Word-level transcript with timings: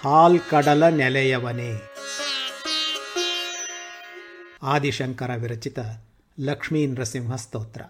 ಹಾಲ್ಕಡಲ 0.00 0.82
ನೆಲೆಯವನೇ 1.00 1.70
ಆದಿಶಂಕರ 4.74 5.30
ವಿರಚಿತ 5.42 5.78
ಲಕ್ಷ್ಮೀ 6.50 6.82
ನೃಸಿಂಹ 6.96 7.32
ಸ್ತೋತ್ರ 7.46 7.82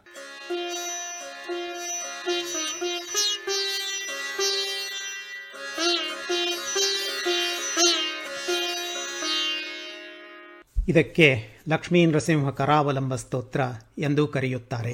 ಇದಕ್ಕೆ 10.90 11.26
ಲಕ್ಷ್ಮೀ 11.70 12.00
ನೃಸಿಂಹ 12.10 12.50
ಕರಾವಲಂಬ 12.58 13.14
ಸ್ತೋತ್ರ 13.22 13.62
ಎಂದು 14.06 14.22
ಕರೆಯುತ್ತಾರೆ 14.34 14.92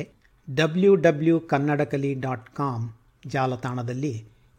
W 0.60 0.90
W 1.06 1.36
Kannadakali 1.52 2.10
dot 2.24 2.48
com 2.58 2.86
ಜಾಲತಾಣದಲ್ಲಿ 3.34 4.12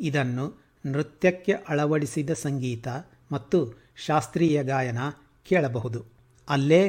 ಇದನ್ನು 0.10 0.46
ನೃತ್ಯಕ್ಕೆ 0.94 1.56
ಅಳವಡಿಸಿದ 1.74 2.34
ಸಂಗೀತ 2.46 2.88
ಮತ್ತು 3.36 3.60
ಶಾಸ್ತ್ರೀಯ 4.08 4.62
ಗಾಯನ 4.72 5.02
ಕೇಳಬಹುದು 5.50 6.02
ಅಲ್ಲೇ 6.58 6.84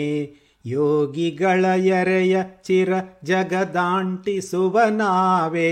ಯೋಗಿಗಳ 0.75 1.65
ಎರೆಯ 1.97 2.37
ಚಿರ 2.67 2.93
ಜಗದಾಂಟಿಸುವನಾವೇ 3.29 5.71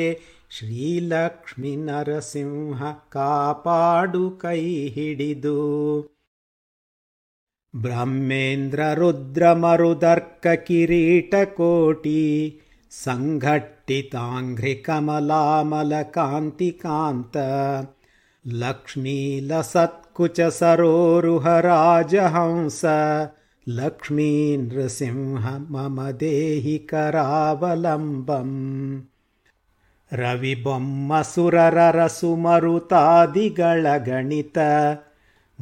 ಶ್ರೀಲಕ್ಷ್ಮಿ 0.58 1.74
ನರಸಿಂಹ 1.88 2.82
ಕಾಪಾಡು 3.16 4.26
ಕೈ 4.44 4.62
ಹಿಡಿದು 4.98 5.56
ಬ್ರಹ್ಮೇಂದ್ರ 7.86 8.82
ರುದ್ರ 9.02 9.44
ಮರುದರ್ಕ 9.64 10.46
ಕಿರೀಟ 10.68 11.34
ಕೋಟಿ 11.58 12.14
সংঘটিতাং 13.04 14.40
গ্রিকমলা 14.60 15.44
মলা 15.70 16.04
কাंतिकांत। 16.16 17.36
লক্ষ্মী 18.62 19.20
লসতকুচ 19.50 20.38
সরো 20.60 20.96
রুহরাজ 21.24 22.12
হংস। 22.36 22.82
লক্ষ্মী 23.78 24.32
নৃসিংহ 24.70 25.44
मम 25.74 25.98
দেহিকরাবলম্বম্। 26.22 28.56
রবি범 30.22 30.86
অসুর 31.20 31.56
ররসুমরু 31.78 32.76
তাদিগল 32.92 33.86
গণিত। 34.08 34.58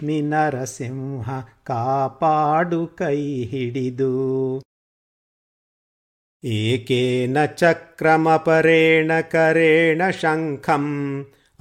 एकेन 6.57 7.35
चक्रमपरेण 7.61 9.11
करेण 9.33 10.01
शङ्खम् 10.21 10.93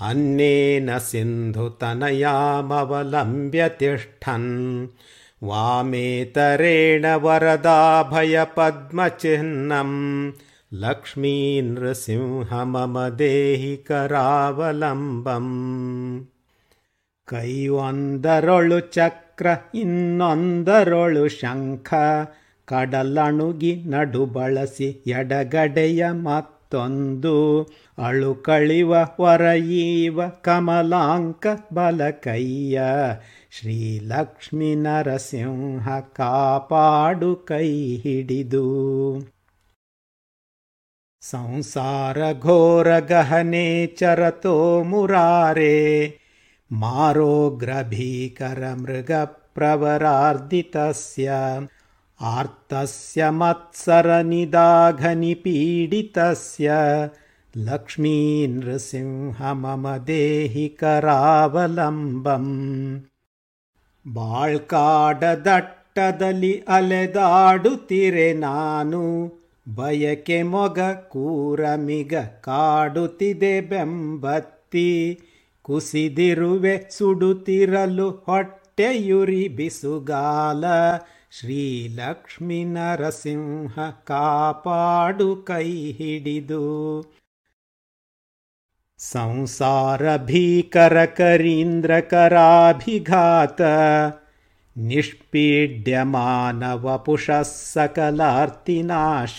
अन्येन 0.09 0.89
सिन्धुतनयामवलम्ब्य 1.09 3.67
तिष्ठन् 3.81 4.53
वामेतरेण 5.51 7.05
वरदाभयपद्मचिह्नम् 7.25 9.99
ಮಮ 12.73 12.97
ದೇಹಿ 13.21 13.73
ಕೈಯೊಂದರೊಳು 17.31 18.79
ಚಕ್ರ 18.97 19.47
ಇನ್ನೊಂದರೊಳು 19.83 21.25
ಶಂಖ 21.41 21.89
ಕಡಲಣುಗಿ 22.73 23.73
ನಡು 23.95 24.23
ಬಳಸಿ 24.37 24.89
ಎಡಗಡೆಯ 25.21 26.03
ಮತ್ತೊಂದು 26.29 27.35
ಅಳುಕಳಿವ 28.09 28.93
ಹೊರಯೀವ 29.17 30.19
ಕಮಲಾಂಕ 30.49 31.45
ಬಲಕೈಯ 31.79 32.77
ಶ್ರೀಲಕ್ಷ್ಮೀ 33.59 34.71
ನರಸಿಂಹ 34.87 35.87
ಕಾಪಾಡು 36.21 37.33
ಕೈ 37.51 37.69
ಹಿಡಿದು 38.07 38.67
ಸಂಸಾರ 41.29 42.19
ಗಹನೆ 43.11 43.69
ಚರತೋ 43.99 44.55
ಮುರಾರೆ 44.91 45.73
ಮಾ್ರಭೀಕರ 46.83 48.63
ಮೃಗ 48.83 49.13
ಪ್ರವರಾಧಿತ 49.57 50.77
ಆರ್ತ 52.35 52.73
ಮತ್ಸರ 53.41 54.09
ನಿ 54.31 54.41
ದಾಘ 54.55 55.03
ನಿ 55.21 55.33
ಪೀಡಿತಸ್ಯ 55.43 56.71
ಲಕ್ಷ್ಮೀ 57.69 58.17
ನೃಸಿಂಹ 58.57 59.41
ಮಮ 59.63 59.95
ನಾನು 68.45 69.05
ಬಯಕೆ 69.79 70.39
ಮೊಗ 70.53 70.79
ಕೂರಮಿಗ 71.13 72.15
ಕಾಡುತ್ತಿದೆ 72.47 73.55
ಬೆಂಬತ್ತಿ 73.71 74.91
ಕುಸಿದಿರುವೆ 75.67 76.75
ಸುಡುತ್ತಿರಲು 76.97 78.07
ಹೊಟ್ಟೆಯುರಿ 78.29 79.43
ಬಿಸುಗಾಲ 79.59 80.65
ಶ್ರೀಲಕ್ಷ್ಮಿ 81.39 82.61
ನರಸಿಂಹ 82.75 83.75
ಕಾಪಾಡು 84.11 85.29
ಕೈ 85.51 85.69
ಹಿಡಿದು 85.99 86.65
ಸಂಸಾರ 89.13 90.03
ಭೀಕರ 90.31 90.97
ಕರೀಂದ್ರ 91.19 91.93
ಕರಾಭಿಘಾತ 92.15 93.61
निष्पीड्यमानवपुषः 94.89 95.83
सकलार्तिनाश 97.45 99.39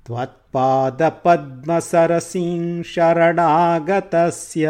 त्वत्पादपद्मसरसिं 0.07 2.63
ಶರಣಾಗತಸ್ಯ 2.93 4.65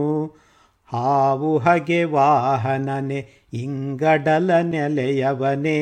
ಹಾವು 0.94 1.52
ಹಗೆ 1.66 2.02
ವಾಹನನೆ 2.16 3.20
ಇಂಗಡಲ 3.66 4.50
ನೆಲೆಯವನೇ 4.74 5.82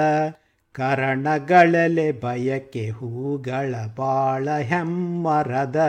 ಕರಣಗಳಲೆ 0.78 2.08
ಬಯಕೆ 2.24 2.84
ಹೂಗಳ 3.00 3.72
ಬಾಳ 3.98 4.46
ಹೆಮ್ಮರದ 4.70 5.80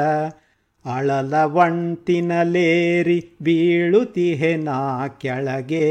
ಅಳಲ 0.95 1.33
ವಂಟಿನಲೇರಿ 1.55 3.19
ಬೀಳುತಿಹೆ 3.47 4.53
ನಾ 4.67 4.79
ಕೆಳಗೆ 5.23 5.87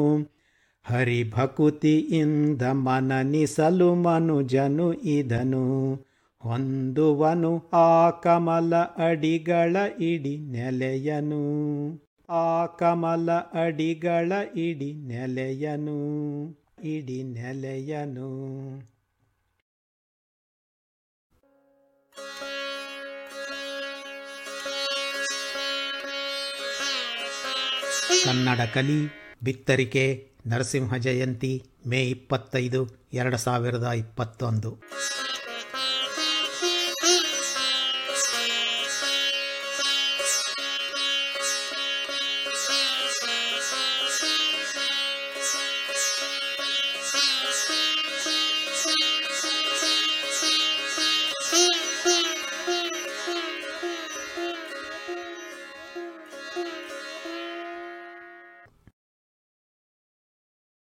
ಹರಿಭಕುತಿಯಿಂದ 0.90 2.62
ಮನನಿಸಲು 2.87 3.88
ಮನುಜನು 4.05 4.87
ಇದನು 5.16 5.64
ಹೊಂದುವನು 6.47 7.52
ಆ 7.87 7.90
ಕಮಲ 8.25 8.73
ಅಡಿಗಳ 9.09 9.75
ಇಡಿ 10.11 10.35
ನೆಲೆಯನು 10.55 11.43
ಆ 12.45 12.49
ಕಮಲ 12.83 13.28
ಅಡಿಗಳ 13.64 14.31
ಇಡಿ 14.66 14.90
ನೆಲೆಯನು 15.12 15.99
ಇಡಿ 16.97 17.21
ನೆಲೆಯನು 17.37 18.31
ಕನ್ನಡ 28.26 28.60
ಕಲಿ 28.75 28.98
ಬಿತ್ತರಿಕೆ 29.46 30.04
ನರಸಿಂಹ 30.50 30.90
ಜಯಂತಿ 31.06 31.52
ಮೇ 31.92 32.00
ಇಪ್ಪತ್ತೈದು 32.14 32.82
ಎರಡು 33.22 33.40
ಸಾವಿರದ 33.48 33.88
ಇಪ್ಪತ್ತೊಂದು 34.04 34.72